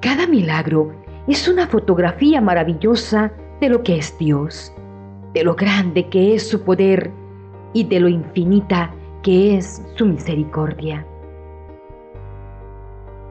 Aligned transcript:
Cada 0.00 0.26
milagro 0.26 0.92
es 1.26 1.48
una 1.48 1.66
fotografía 1.66 2.40
maravillosa 2.40 3.32
de 3.60 3.68
lo 3.68 3.82
que 3.82 3.96
es 3.96 4.16
Dios, 4.18 4.72
de 5.32 5.42
lo 5.42 5.54
grande 5.54 6.08
que 6.08 6.34
es 6.34 6.48
su 6.48 6.62
poder 6.62 7.10
y 7.72 7.84
de 7.84 8.00
lo 8.00 8.08
infinita 8.08 8.94
que 9.22 9.56
es 9.56 9.82
su 9.96 10.06
misericordia. 10.06 11.06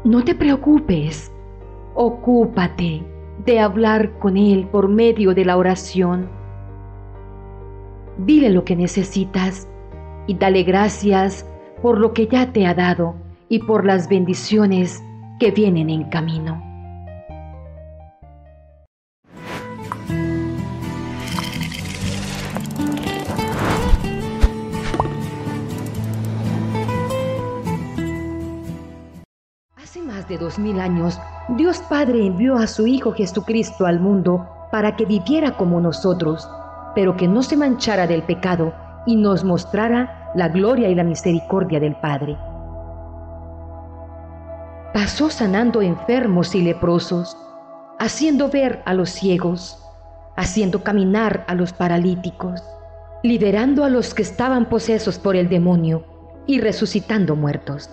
No 0.04 0.24
te 0.24 0.36
preocupes, 0.36 1.32
ocúpate 1.94 3.04
de 3.46 3.60
hablar 3.60 4.18
con 4.20 4.36
Él 4.36 4.68
por 4.72 4.90
medio 4.90 5.34
de 5.34 5.46
la 5.46 5.56
oración. 5.56 6.28
Dile 8.18 8.50
lo 8.50 8.66
que 8.66 8.76
necesitas 8.76 9.68
y 10.28 10.36
dale 10.36 10.64
gracias 10.64 11.48
por 11.82 12.00
lo 12.00 12.14
que 12.14 12.28
ya 12.28 12.52
te 12.52 12.66
ha 12.66 12.74
dado 12.74 13.16
y 13.50 13.60
por 13.60 13.86
las 13.86 14.10
bendiciones 14.10 15.04
que 15.40 15.52
vienen 15.52 15.90
en 15.90 16.04
camino. 16.06 16.62
Hace 29.76 30.02
más 30.02 30.28
de 30.30 30.38
dos 30.38 30.58
mil 30.60 30.80
años, 30.80 31.20
Dios 31.50 31.80
Padre 31.90 32.26
envió 32.26 32.56
a 32.56 32.68
su 32.68 32.88
Hijo 32.88 33.12
Jesucristo 33.14 33.86
al 33.86 34.00
mundo 34.00 34.48
para 34.72 34.96
que 34.96 35.06
viviera 35.06 35.58
como 35.58 35.80
nosotros, 35.82 36.50
pero 36.96 37.18
que 37.18 37.28
no 37.28 37.44
se 37.44 37.58
manchara 37.58 38.08
del 38.08 38.24
pecado 38.24 38.74
y 39.06 39.16
nos 39.16 39.44
mostrara 39.44 40.32
la 40.36 40.48
gloria 40.48 40.90
y 40.90 40.96
la 40.96 41.04
misericordia 41.04 41.80
del 41.80 41.96
Padre. 41.96 42.38
Pasó 44.94 45.32
sanando 45.32 45.82
enfermos 45.82 46.54
y 46.54 46.62
leprosos, 46.62 47.36
haciendo 48.00 48.50
ver 48.50 48.84
a 48.86 48.94
los 48.94 49.10
ciegos, 49.10 49.80
haciendo 50.36 50.84
caminar 50.84 51.46
a 51.48 51.56
los 51.56 51.74
paralíticos, 51.74 52.62
liberando 53.24 53.84
a 53.84 53.90
los 53.90 54.14
que 54.14 54.22
estaban 54.22 54.70
posesos 54.70 55.18
por 55.18 55.36
el 55.36 55.50
demonio 55.50 56.06
y 56.46 56.60
resucitando 56.60 57.36
muertos. 57.36 57.90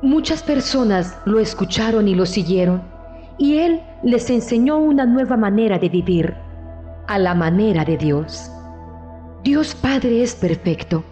Muchas 0.00 0.44
personas 0.44 1.18
lo 1.24 1.40
escucharon 1.40 2.06
y 2.06 2.14
lo 2.14 2.26
siguieron, 2.26 2.82
y 3.36 3.58
Él 3.58 3.82
les 4.04 4.30
enseñó 4.30 4.78
una 4.78 5.04
nueva 5.04 5.36
manera 5.36 5.78
de 5.78 5.88
vivir, 5.88 6.36
a 7.08 7.18
la 7.18 7.34
manera 7.34 7.84
de 7.84 7.96
Dios. 7.96 8.50
Dios 9.42 9.74
Padre 9.74 10.22
es 10.22 10.36
perfecto, 10.36 11.02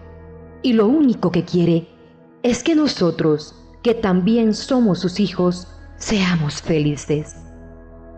y 0.63 0.75
lo 0.75 0.87
único 0.87 1.33
que 1.33 1.45
quiere 1.45 1.89
es 2.45 2.63
que 2.63 2.75
nosotros, 2.75 3.56
que 3.87 3.95
también 3.95 4.53
somos 4.53 4.99
sus 4.99 5.21
hijos, 5.21 5.69
seamos 5.95 6.61
felices. 6.61 7.37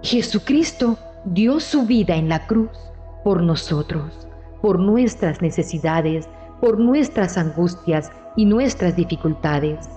Jesucristo 0.03 0.99
dio 1.27 1.61
su 1.61 1.85
vida 1.85 2.17
en 2.17 2.31
la 2.31 2.47
cruz 2.47 2.71
por 3.23 3.43
nosotros, 3.43 4.27
por 4.63 4.79
nuestras 4.79 5.43
necesidades, 5.43 6.27
por 6.63 6.81
nuestras 6.81 7.37
angustias 7.37 8.11
y 8.35 8.47
nuestras 8.47 8.97
dificultades. 8.97 9.91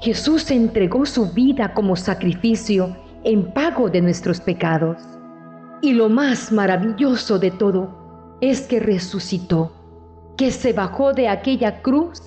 Jesús 0.00 0.50
entregó 0.50 1.06
su 1.06 1.30
vida 1.30 1.74
como 1.74 1.94
sacrificio 1.94 2.96
en 3.22 3.52
pago 3.52 3.88
de 3.88 4.00
nuestros 4.00 4.40
pecados. 4.40 5.00
Y 5.80 5.92
lo 5.92 6.08
más 6.08 6.50
maravilloso 6.50 7.38
de 7.38 7.52
todo 7.52 8.36
es 8.40 8.62
que 8.62 8.80
resucitó, 8.80 9.70
que 10.36 10.50
se 10.50 10.72
bajó 10.72 11.12
de 11.12 11.28
aquella 11.28 11.82
cruz 11.82 12.20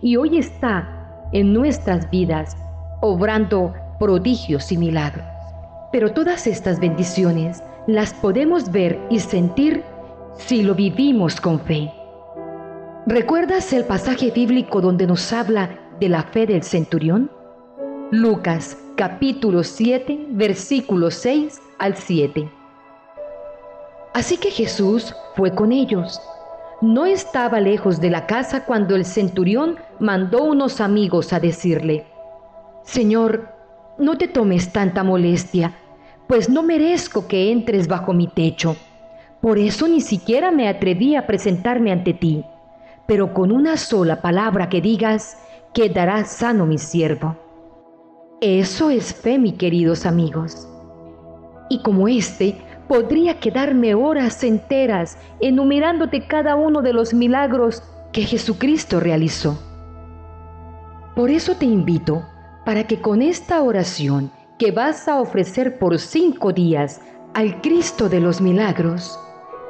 y 0.00 0.16
hoy 0.16 0.38
está 0.38 0.97
en 1.32 1.52
nuestras 1.52 2.10
vidas, 2.10 2.56
obrando 3.00 3.74
prodigios 3.98 4.72
y 4.72 4.76
milagros. 4.76 5.24
Pero 5.92 6.12
todas 6.12 6.46
estas 6.46 6.80
bendiciones 6.80 7.62
las 7.86 8.12
podemos 8.14 8.70
ver 8.70 8.98
y 9.10 9.20
sentir 9.20 9.82
si 10.36 10.62
lo 10.62 10.74
vivimos 10.74 11.40
con 11.40 11.60
fe. 11.60 11.90
¿Recuerdas 13.06 13.72
el 13.72 13.84
pasaje 13.84 14.30
bíblico 14.30 14.80
donde 14.80 15.06
nos 15.06 15.32
habla 15.32 15.70
de 15.98 16.08
la 16.08 16.22
fe 16.22 16.46
del 16.46 16.62
centurión? 16.62 17.30
Lucas 18.10 18.76
capítulo 18.96 19.64
7 19.64 20.26
versículos 20.30 21.14
6 21.14 21.60
al 21.78 21.96
7. 21.96 22.50
Así 24.14 24.36
que 24.36 24.50
Jesús 24.50 25.14
fue 25.36 25.54
con 25.54 25.72
ellos. 25.72 26.20
No 26.80 27.06
estaba 27.06 27.60
lejos 27.60 28.00
de 28.00 28.08
la 28.08 28.26
casa 28.26 28.64
cuando 28.64 28.94
el 28.94 29.04
centurión 29.04 29.78
mandó 29.98 30.44
unos 30.44 30.80
amigos 30.80 31.32
a 31.32 31.40
decirle, 31.40 32.06
Señor, 32.84 33.48
no 33.98 34.16
te 34.16 34.28
tomes 34.28 34.72
tanta 34.72 35.02
molestia, 35.02 35.74
pues 36.28 36.48
no 36.48 36.62
merezco 36.62 37.26
que 37.26 37.50
entres 37.50 37.88
bajo 37.88 38.12
mi 38.12 38.28
techo. 38.28 38.76
Por 39.40 39.58
eso 39.58 39.88
ni 39.88 40.00
siquiera 40.00 40.52
me 40.52 40.68
atreví 40.68 41.16
a 41.16 41.26
presentarme 41.26 41.90
ante 41.90 42.14
ti, 42.14 42.44
pero 43.08 43.34
con 43.34 43.50
una 43.50 43.76
sola 43.76 44.22
palabra 44.22 44.68
que 44.68 44.80
digas, 44.80 45.36
quedará 45.74 46.24
sano 46.26 46.64
mi 46.64 46.78
siervo. 46.78 47.36
Eso 48.40 48.90
es 48.90 49.12
fe, 49.12 49.36
mis 49.36 49.54
queridos 49.54 50.06
amigos. 50.06 50.68
Y 51.70 51.82
como 51.82 52.06
este, 52.06 52.56
podría 52.88 53.38
quedarme 53.38 53.94
horas 53.94 54.42
enteras 54.42 55.18
enumerándote 55.40 56.26
cada 56.26 56.56
uno 56.56 56.82
de 56.82 56.92
los 56.92 57.14
milagros 57.14 57.82
que 58.12 58.22
Jesucristo 58.22 58.98
realizó. 59.00 59.58
Por 61.14 61.30
eso 61.30 61.56
te 61.56 61.66
invito 61.66 62.24
para 62.64 62.84
que 62.84 63.00
con 63.00 63.22
esta 63.22 63.62
oración 63.62 64.30
que 64.58 64.72
vas 64.72 65.06
a 65.08 65.20
ofrecer 65.20 65.78
por 65.78 65.98
cinco 65.98 66.52
días 66.52 67.00
al 67.34 67.60
Cristo 67.60 68.08
de 68.08 68.20
los 68.20 68.40
milagros, 68.40 69.18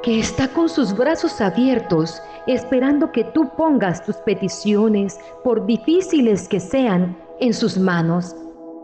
que 0.03 0.19
está 0.19 0.49
con 0.49 0.69
sus 0.69 0.97
brazos 0.97 1.41
abiertos 1.41 2.23
esperando 2.47 3.13
que 3.13 3.25
tú 3.25 3.51
pongas 3.57 4.05
tus 4.05 4.17
peticiones, 4.17 5.19
por 5.45 5.67
difíciles 5.67 6.49
que 6.49 6.61
sean, 6.61 7.17
en 7.41 7.53
sus 7.53 7.79
manos. 7.79 8.35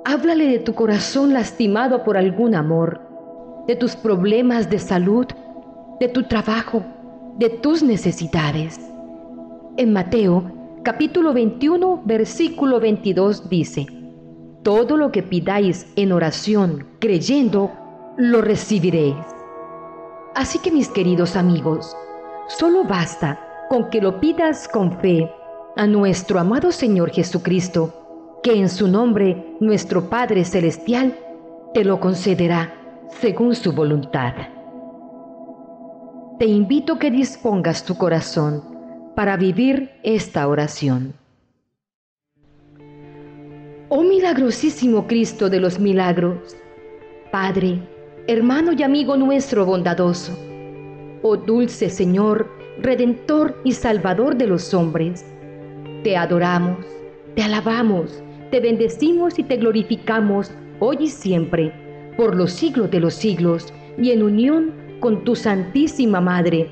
Háblale 0.04 0.46
de 0.46 0.58
tu 0.58 0.74
corazón 0.74 1.32
lastimado 1.32 2.04
por 2.04 2.16
algún 2.16 2.54
amor, 2.54 3.00
de 3.66 3.76
tus 3.76 3.96
problemas 3.96 4.68
de 4.68 4.78
salud, 4.78 5.26
de 6.00 6.08
tu 6.08 6.24
trabajo, 6.24 6.82
de 7.38 7.50
tus 7.50 7.82
necesidades. 7.82 8.78
En 9.76 9.92
Mateo 9.92 10.44
capítulo 10.82 11.32
21, 11.32 12.02
versículo 12.04 12.78
22 12.78 13.48
dice, 13.48 13.86
Todo 14.62 14.96
lo 14.96 15.10
que 15.10 15.22
pidáis 15.22 15.86
en 15.96 16.12
oración, 16.12 16.86
creyendo, 17.00 17.70
lo 18.16 18.42
recibiréis. 18.42 19.16
Así 20.34 20.58
que 20.58 20.70
mis 20.70 20.88
queridos 20.88 21.36
amigos, 21.36 21.96
solo 22.48 22.84
basta 22.84 23.40
con 23.70 23.88
que 23.88 24.00
lo 24.00 24.20
pidas 24.20 24.68
con 24.68 24.98
fe 25.00 25.30
a 25.76 25.86
nuestro 25.86 26.38
amado 26.38 26.70
Señor 26.70 27.10
Jesucristo, 27.10 28.40
que 28.42 28.52
en 28.58 28.68
su 28.68 28.88
nombre 28.88 29.56
nuestro 29.60 30.10
Padre 30.10 30.44
Celestial 30.44 31.16
te 31.72 31.82
lo 31.82 31.98
concederá 31.98 32.83
según 33.20 33.54
su 33.54 33.72
voluntad. 33.72 34.34
Te 36.38 36.46
invito 36.46 36.98
que 36.98 37.10
dispongas 37.10 37.84
tu 37.84 37.96
corazón 37.96 38.62
para 39.14 39.36
vivir 39.36 39.90
esta 40.02 40.48
oración. 40.48 41.14
Oh 43.88 44.02
milagrosísimo 44.02 45.06
Cristo 45.06 45.48
de 45.48 45.60
los 45.60 45.78
milagros, 45.78 46.56
Padre, 47.30 47.80
hermano 48.26 48.72
y 48.72 48.82
amigo 48.82 49.16
nuestro 49.16 49.64
bondadoso, 49.64 50.36
oh 51.22 51.36
dulce 51.36 51.88
Señor, 51.90 52.50
Redentor 52.80 53.60
y 53.64 53.72
Salvador 53.72 54.36
de 54.36 54.48
los 54.48 54.74
hombres. 54.74 55.24
Te 56.02 56.16
adoramos, 56.16 56.84
te 57.36 57.42
alabamos, 57.42 58.22
te 58.50 58.58
bendecimos 58.60 59.38
y 59.38 59.44
te 59.44 59.56
glorificamos 59.56 60.50
hoy 60.80 60.96
y 61.00 61.08
siempre, 61.08 61.72
por 62.16 62.36
los 62.36 62.52
siglos 62.52 62.90
de 62.90 63.00
los 63.00 63.14
siglos, 63.14 63.72
y 64.00 64.10
en 64.10 64.22
unión 64.22 64.72
con 65.00 65.24
tu 65.24 65.36
Santísima 65.36 66.20
Madre, 66.20 66.68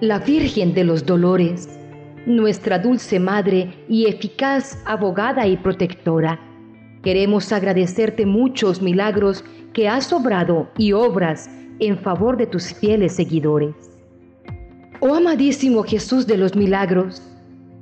la 0.00 0.18
Virgen 0.18 0.74
de 0.74 0.84
los 0.84 1.06
Dolores, 1.06 1.68
nuestra 2.26 2.78
dulce 2.78 3.18
Madre 3.18 3.72
y 3.88 4.06
eficaz 4.06 4.78
abogada 4.84 5.46
y 5.46 5.56
protectora. 5.56 6.40
Queremos 7.02 7.52
agradecerte 7.52 8.26
muchos 8.26 8.80
milagros 8.80 9.44
que 9.72 9.88
has 9.88 10.12
obrado 10.12 10.68
y 10.76 10.92
obras 10.92 11.50
en 11.78 11.98
favor 11.98 12.36
de 12.36 12.46
tus 12.46 12.72
fieles 12.74 13.14
seguidores. 13.14 13.74
Oh 15.00 15.14
amadísimo 15.14 15.82
Jesús 15.82 16.26
de 16.26 16.36
los 16.36 16.54
milagros, 16.54 17.22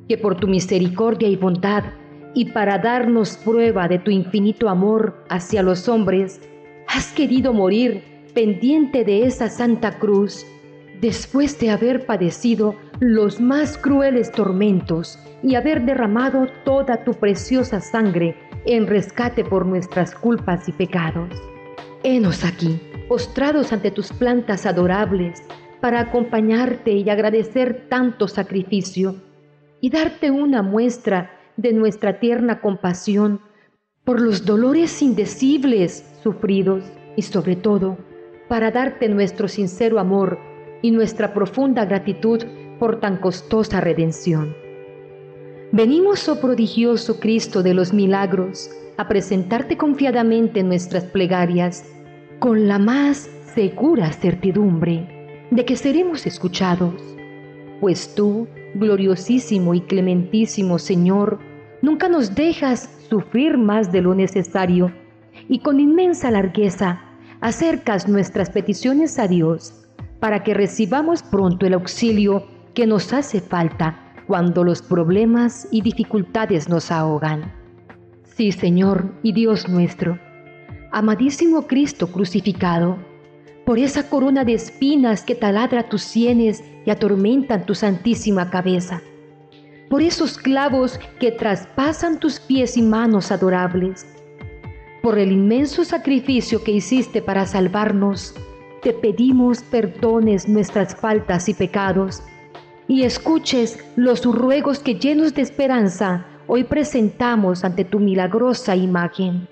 que 0.09 0.17
por 0.17 0.37
tu 0.37 0.49
misericordia 0.49 1.29
y 1.29 1.37
bondad 1.37 1.85
y 2.35 2.47
para 2.47 2.79
darnos 2.79 3.37
prueba 3.37 3.89
de 3.89 3.99
tu 3.99 4.11
infinito 4.11 4.69
amor 4.69 5.25
hacia 5.29 5.63
los 5.63 5.89
hombres, 5.89 6.41
has 6.93 7.13
querido 7.13 7.53
morir 7.53 8.03
pendiente 8.35 9.05
de 9.05 9.25
esa 9.25 9.49
santa 9.49 9.93
cruz 10.01 10.45
después 11.01 11.59
de 11.61 11.71
haber 11.71 12.05
padecido 12.05 12.75
los 12.99 13.41
más 13.41 13.79
crueles 13.79 14.33
tormentos 14.33 15.17
y 15.43 15.55
haber 15.55 15.85
derramado 15.85 16.49
toda 16.65 17.05
tu 17.05 17.15
preciosa 17.15 17.81
sangre 17.81 18.37
en 18.67 18.89
rescate 18.89 19.45
por 19.45 19.67
nuestras 19.67 20.17
culpas 20.17 20.69
y 20.69 20.73
pecados. 20.73 21.31
Henos 22.03 22.45
aquí, 22.45 22.81
postrados 23.09 23.73
ante 23.73 23.93
tus 23.93 24.13
plantas 24.13 24.67
adorables, 24.67 25.45
para 25.81 26.01
acompañarte 26.01 26.93
y 26.93 27.09
agradecer 27.09 27.87
tanto 27.89 28.29
sacrificio, 28.29 29.15
y 29.81 29.91
darte 29.91 30.31
una 30.31 30.63
muestra 30.63 31.31
de 31.57 31.73
nuestra 31.73 32.19
tierna 32.19 32.61
compasión 32.61 33.41
por 34.11 34.21
los 34.21 34.45
dolores 34.45 35.03
indecibles 35.03 36.05
sufridos 36.25 36.83
y 37.15 37.23
sobre 37.23 37.55
todo 37.55 37.97
para 38.49 38.73
darte 38.73 39.09
nuestro 39.09 39.47
sincero 39.47 40.01
amor 40.01 40.37
y 40.83 40.91
nuestra 40.91 41.33
profunda 41.33 41.85
gratitud 41.85 42.43
por 42.81 42.99
tan 42.99 43.19
costosa 43.19 43.81
redención. 43.81 44.53
Venimos, 45.71 46.29
oh 46.29 46.41
prodigioso 46.41 47.21
Cristo 47.21 47.63
de 47.63 47.73
los 47.73 47.93
milagros, 47.93 48.69
a 48.97 49.07
presentarte 49.07 49.77
confiadamente 49.77 50.65
nuestras 50.65 51.05
plegarias, 51.05 51.85
con 52.41 52.67
la 52.67 52.81
más 52.81 53.31
segura 53.55 54.13
certidumbre 54.13 55.47
de 55.53 55.65
que 55.65 55.77
seremos 55.77 56.27
escuchados, 56.27 56.95
pues 57.81 58.13
tú, 58.17 58.49
gloriosísimo 58.75 59.73
y 59.73 59.83
clementísimo 59.83 60.81
Señor, 60.81 61.39
nunca 61.81 62.09
nos 62.09 62.35
dejas 62.35 62.91
sufrir 63.11 63.59
más 63.59 63.91
de 63.91 64.01
lo 64.01 64.15
necesario 64.15 64.93
y 65.49 65.59
con 65.59 65.81
inmensa 65.81 66.31
largueza 66.31 67.03
acercas 67.41 68.09
nuestras 68.09 68.51
peticiones 68.51 69.19
a 69.19 69.27
Dios 69.27 69.75
para 70.21 70.45
que 70.45 70.55
recibamos 70.55 71.23
pronto 71.23 71.67
el 71.67 71.75
auxilio 71.75 72.47
que 72.73 72.87
nos 72.87 73.13
hace 73.13 73.41
falta 73.41 74.15
cuando 74.27 74.63
los 74.63 74.81
problemas 74.81 75.67
y 75.73 75.83
dificultades 75.83 76.69
nos 76.69 76.93
ahogan. 76.93 77.53
Sí, 78.23 78.53
Señor 78.53 79.13
y 79.23 79.33
Dios 79.33 79.69
nuestro, 79.69 80.19
amadísimo 80.93 81.67
Cristo 81.67 82.07
crucificado, 82.13 82.97
por 83.67 83.79
esa 83.79 84.09
corona 84.09 84.45
de 84.45 84.55
espinas 84.55 85.23
que 85.23 85.35
taladra 85.35 85.89
tus 85.89 86.03
sienes 86.03 86.63
y 86.87 86.91
atormentan 86.91 87.67
tu 87.67 87.75
santísima 87.75 88.51
cabeza, 88.51 89.03
por 89.91 90.03
esos 90.03 90.39
clavos 90.39 91.01
que 91.19 91.33
traspasan 91.33 92.21
tus 92.21 92.39
pies 92.39 92.77
y 92.77 92.83
manos 92.83 93.33
adorables, 93.33 94.07
por 95.03 95.19
el 95.19 95.33
inmenso 95.33 95.85
sacrificio 95.85 96.63
que 96.63 96.71
hiciste 96.71 97.21
para 97.21 97.45
salvarnos, 97.45 98.33
te 98.83 98.93
pedimos 98.93 99.63
perdones 99.65 100.49
nuestras 100.49 100.95
faltas 100.95 101.49
y 101.49 101.55
pecados, 101.55 102.23
y 102.87 103.03
escuches 103.03 103.81
los 103.97 104.25
ruegos 104.25 104.79
que 104.79 104.95
llenos 104.95 105.35
de 105.35 105.43
esperanza 105.43 106.25
hoy 106.47 106.63
presentamos 106.63 107.65
ante 107.65 107.85
tu 107.85 107.99
milagrosa 107.99 108.77
imagen. 108.77 109.49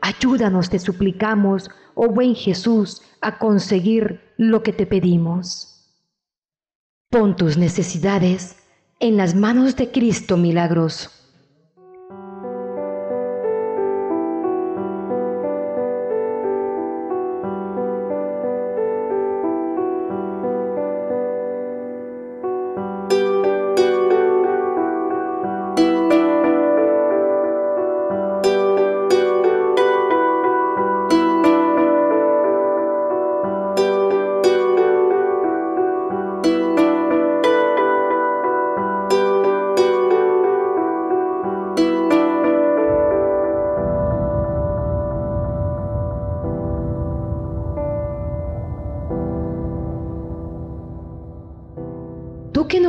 Ayúdanos, 0.00 0.70
te 0.70 0.78
suplicamos, 0.78 1.68
oh 1.94 2.08
buen 2.08 2.34
Jesús, 2.34 3.02
a 3.20 3.38
conseguir 3.38 4.20
lo 4.38 4.62
que 4.62 4.72
te 4.72 4.86
pedimos. 4.86 5.90
Pon 7.10 7.36
tus 7.36 7.58
necesidades 7.58 8.63
en 9.04 9.18
las 9.18 9.34
manos 9.34 9.76
de 9.76 9.90
Cristo 9.90 10.38
milagroso. 10.38 11.10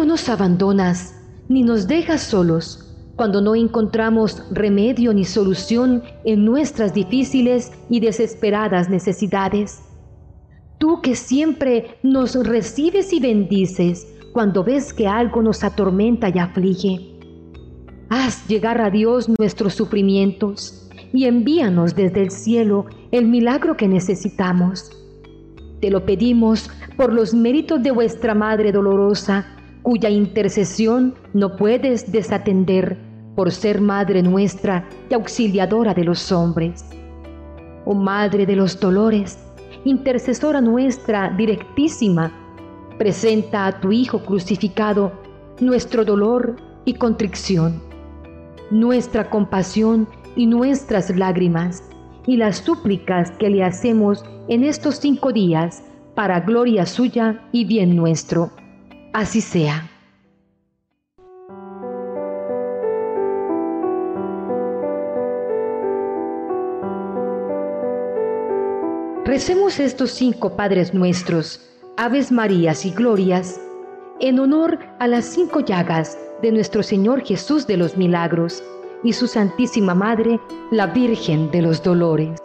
No 0.05 0.11
nos 0.11 0.29
abandonas 0.29 1.15
ni 1.49 1.63
nos 1.63 1.87
dejas 1.87 2.21
solos 2.21 2.95
cuando 3.15 3.41
no 3.41 3.55
encontramos 3.55 4.43
remedio 4.51 5.11
ni 5.15 5.25
solución 5.25 6.03
en 6.25 6.45
nuestras 6.45 6.93
difíciles 6.93 7.71
y 7.89 8.01
desesperadas 8.01 8.87
necesidades. 8.87 9.81
Tú 10.77 11.01
que 11.01 11.15
siempre 11.15 11.97
nos 12.03 12.35
recibes 12.35 13.13
y 13.13 13.19
bendices 13.19 14.05
cuando 14.31 14.63
ves 14.63 14.93
que 14.93 15.07
algo 15.07 15.41
nos 15.41 15.63
atormenta 15.63 16.29
y 16.29 16.37
aflige. 16.37 16.99
Haz 18.09 18.47
llegar 18.47 18.79
a 18.81 18.91
Dios 18.91 19.27
nuestros 19.39 19.73
sufrimientos 19.73 20.87
y 21.13 21.25
envíanos 21.25 21.95
desde 21.95 22.21
el 22.21 22.29
cielo 22.29 22.85
el 23.11 23.25
milagro 23.25 23.75
que 23.75 23.87
necesitamos. 23.87 24.91
Te 25.81 25.89
lo 25.89 26.05
pedimos 26.05 26.69
por 26.95 27.11
los 27.11 27.33
méritos 27.33 27.81
de 27.81 27.89
vuestra 27.91 28.35
Madre 28.35 28.71
dolorosa, 28.71 29.54
cuya 29.85 30.09
intercesión 30.09 31.13
no 31.33 31.57
puedes 31.57 32.11
desatender 32.11 32.97
por 33.35 33.51
ser 33.51 33.81
Madre 33.81 34.23
nuestra 34.23 34.89
y 35.11 35.13
auxiliadora 35.13 35.93
de 35.93 36.03
los 36.03 36.31
hombres. 36.31 36.83
Oh 37.85 37.93
Madre 37.93 38.47
de 38.47 38.55
los 38.55 38.79
dolores, 38.79 39.37
intercesora 39.83 40.59
nuestra 40.59 41.29
directísima, 41.37 42.31
presenta 42.97 43.67
a 43.67 43.79
tu 43.79 43.91
Hijo 43.91 44.23
crucificado 44.25 45.11
nuestro 45.59 46.03
dolor 46.03 46.55
y 46.85 46.95
contrición, 46.95 47.79
nuestra 48.71 49.29
compasión 49.29 50.07
y 50.35 50.47
nuestras 50.47 51.15
lágrimas, 51.15 51.83
y 52.25 52.37
las 52.37 52.57
súplicas 52.57 53.29
que 53.37 53.51
le 53.51 53.63
hacemos 53.63 54.25
en 54.47 54.63
estos 54.63 54.95
cinco 54.95 55.31
días 55.31 55.83
para 56.15 56.39
gloria 56.39 56.87
suya 56.87 57.47
y 57.51 57.65
bien 57.65 57.95
nuestro 57.95 58.49
así 59.15 59.39
sea. 59.39 59.89
Recemos 69.23 69.79
estos 69.79 70.11
cinco 70.11 70.55
Padres 70.55 70.93
nuestros, 70.93 71.61
Aves 71.97 72.31
Marías 72.31 72.85
y 72.85 72.91
Glorias, 72.91 73.59
en 74.19 74.39
honor 74.39 74.79
a 74.99 75.07
las 75.07 75.25
cinco 75.25 75.61
llagas 75.61 76.17
de 76.41 76.51
nuestro 76.51 76.83
Señor 76.83 77.25
Jesús 77.25 77.65
de 77.67 77.77
los 77.77 77.95
Milagros 77.95 78.61
y 79.03 79.13
su 79.13 79.27
Santísima 79.27 79.95
Madre, 79.95 80.39
la 80.71 80.87
Virgen 80.87 81.51
de 81.51 81.61
los 81.61 81.81
Dolores. 81.81 82.37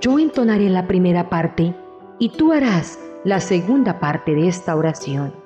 Yo 0.00 0.18
entonaré 0.20 0.70
la 0.70 0.86
primera 0.86 1.28
parte 1.28 1.74
y 2.20 2.28
tú 2.30 2.52
harás 2.52 2.98
la 3.24 3.40
segunda 3.40 3.98
parte 3.98 4.32
de 4.34 4.46
esta 4.46 4.76
oración. 4.76 5.45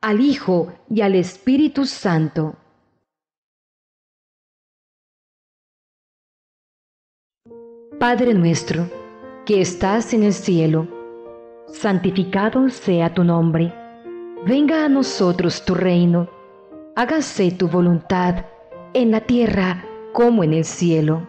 al 0.00 0.20
Hijo 0.20 0.72
y 0.88 1.02
al 1.02 1.14
Espíritu 1.14 1.84
Santo 1.84 2.56
Padre 7.98 8.32
nuestro, 8.32 8.88
que 9.44 9.60
estás 9.60 10.14
en 10.14 10.22
el 10.22 10.32
cielo, 10.32 10.88
santificado 11.66 12.70
sea 12.70 13.12
tu 13.12 13.24
nombre. 13.24 13.74
Venga 14.46 14.86
a 14.86 14.88
nosotros 14.88 15.62
tu 15.66 15.74
reino. 15.74 16.30
Hágase 16.96 17.50
tu 17.50 17.68
voluntad 17.68 18.46
en 18.94 19.10
la 19.10 19.20
tierra 19.20 19.84
como 20.14 20.42
en 20.42 20.54
el 20.54 20.64
cielo. 20.64 21.28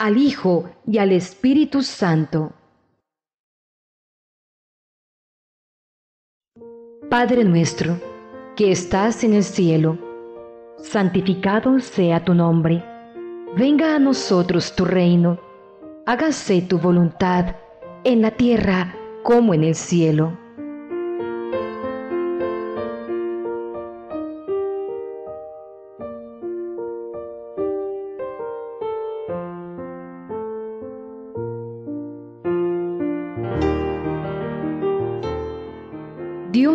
al 0.00 0.16
Hijo 0.16 0.70
y 0.86 0.96
al 0.96 1.12
Espíritu 1.12 1.82
Santo. 1.82 2.54
Padre 7.10 7.44
nuestro, 7.44 8.00
que 8.56 8.72
estás 8.72 9.24
en 9.24 9.34
el 9.34 9.44
cielo, 9.44 9.98
santificado 10.78 11.78
sea 11.80 12.24
tu 12.24 12.32
nombre, 12.32 12.82
venga 13.58 13.94
a 13.94 13.98
nosotros 13.98 14.74
tu 14.74 14.86
reino, 14.86 15.38
hágase 16.06 16.62
tu 16.62 16.78
voluntad 16.78 17.56
en 18.02 18.22
la 18.22 18.30
tierra 18.30 18.94
como 19.22 19.52
en 19.52 19.64
el 19.64 19.74
cielo. 19.74 20.38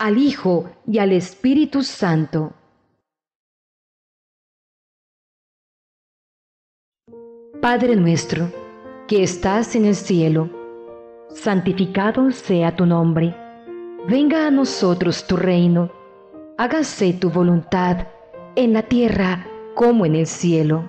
al 0.00 0.16
Hijo 0.16 0.70
y 0.86 0.98
al 0.98 1.12
Espíritu 1.12 1.82
Santo. 1.82 2.54
Padre 7.60 7.96
nuestro, 7.96 8.50
que 9.06 9.22
estás 9.22 9.76
en 9.76 9.84
el 9.84 9.94
cielo, 9.94 10.48
santificado 11.28 12.30
sea 12.30 12.74
tu 12.74 12.86
nombre, 12.86 13.36
venga 14.08 14.46
a 14.46 14.50
nosotros 14.50 15.26
tu 15.26 15.36
reino, 15.36 15.92
hágase 16.56 17.12
tu 17.12 17.28
voluntad 17.28 18.08
en 18.56 18.72
la 18.72 18.82
tierra 18.84 19.46
como 19.74 20.06
en 20.06 20.14
el 20.14 20.26
cielo. 20.26 20.88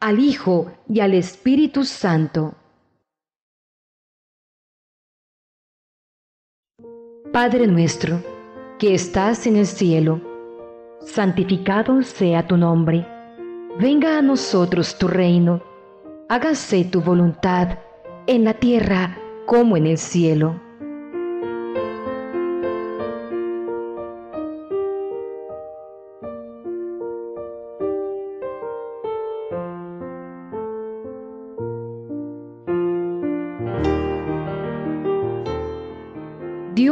al 0.00 0.18
Hijo 0.18 0.72
y 0.88 1.00
al 1.00 1.12
Espíritu 1.12 1.84
Santo. 1.84 2.54
Padre 7.30 7.66
nuestro, 7.66 8.22
que 8.78 8.94
estás 8.94 9.46
en 9.46 9.56
el 9.56 9.66
cielo, 9.66 10.22
santificado 11.02 12.02
sea 12.02 12.46
tu 12.46 12.56
nombre, 12.56 13.06
venga 13.78 14.18
a 14.18 14.22
nosotros 14.22 14.96
tu 14.96 15.06
reino, 15.06 15.62
hágase 16.30 16.84
tu 16.84 17.02
voluntad 17.02 17.78
en 18.26 18.44
la 18.44 18.54
tierra 18.54 19.18
como 19.44 19.76
en 19.76 19.86
el 19.86 19.98
cielo. 19.98 20.69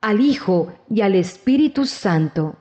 al 0.00 0.20
Hijo 0.20 0.72
y 0.88 1.02
al 1.02 1.14
Espíritu 1.14 1.84
Santo. 1.84 2.56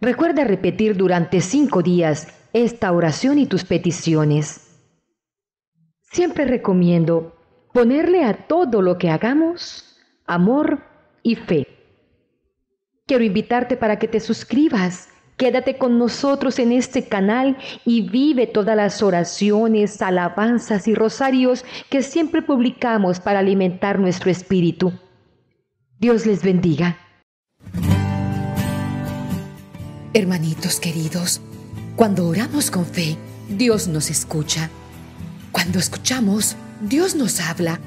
Recuerda 0.00 0.44
repetir 0.44 0.96
durante 0.96 1.40
cinco 1.40 1.82
días 1.82 2.28
esta 2.52 2.92
oración 2.92 3.38
y 3.38 3.46
tus 3.46 3.64
peticiones. 3.64 4.60
Siempre 6.02 6.44
recomiendo 6.44 7.36
ponerle 7.72 8.24
a 8.24 8.46
todo 8.46 8.82
lo 8.82 8.98
que 8.98 9.08
hagamos 9.08 9.98
amor 10.26 10.82
y 11.22 11.36
fe. 11.36 11.66
Quiero 13.06 13.24
invitarte 13.24 13.76
para 13.76 13.98
que 13.98 14.08
te 14.08 14.20
suscribas 14.20 15.08
Quédate 15.36 15.78
con 15.78 15.98
nosotros 15.98 16.58
en 16.58 16.70
este 16.70 17.08
canal 17.08 17.56
y 17.84 18.08
vive 18.08 18.46
todas 18.46 18.76
las 18.76 19.02
oraciones, 19.02 20.00
alabanzas 20.00 20.86
y 20.86 20.94
rosarios 20.94 21.64
que 21.90 22.02
siempre 22.02 22.40
publicamos 22.40 23.18
para 23.18 23.40
alimentar 23.40 23.98
nuestro 23.98 24.30
espíritu. 24.30 24.92
Dios 25.98 26.24
les 26.26 26.42
bendiga. 26.42 26.98
Hermanitos 30.12 30.78
queridos, 30.78 31.40
cuando 31.96 32.28
oramos 32.28 32.70
con 32.70 32.86
fe, 32.86 33.16
Dios 33.48 33.88
nos 33.88 34.10
escucha. 34.10 34.70
Cuando 35.50 35.80
escuchamos, 35.80 36.56
Dios 36.80 37.16
nos 37.16 37.40
habla 37.40 37.80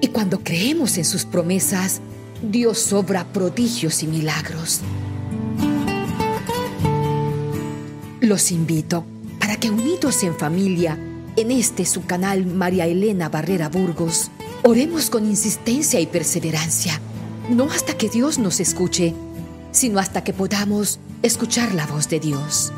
y 0.00 0.08
cuando 0.08 0.44
creemos 0.44 0.96
en 0.98 1.04
sus 1.04 1.24
promesas, 1.24 2.00
Dios 2.42 2.92
obra 2.92 3.24
prodigios 3.32 4.02
y 4.02 4.06
milagros. 4.06 4.82
Los 8.30 8.52
invito 8.52 9.04
para 9.40 9.56
que 9.56 9.70
unidos 9.70 10.22
en 10.22 10.36
familia, 10.36 10.96
en 11.34 11.50
este 11.50 11.84
su 11.84 12.04
canal 12.04 12.46
María 12.46 12.86
Elena 12.86 13.28
Barrera 13.28 13.68
Burgos, 13.68 14.30
oremos 14.62 15.10
con 15.10 15.26
insistencia 15.26 15.98
y 15.98 16.06
perseverancia, 16.06 17.00
no 17.48 17.64
hasta 17.64 17.94
que 17.98 18.08
Dios 18.08 18.38
nos 18.38 18.60
escuche, 18.60 19.14
sino 19.72 19.98
hasta 19.98 20.22
que 20.22 20.32
podamos 20.32 21.00
escuchar 21.24 21.74
la 21.74 21.88
voz 21.88 22.08
de 22.08 22.20
Dios. 22.20 22.72